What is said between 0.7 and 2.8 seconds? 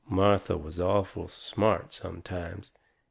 awful smart sometimes.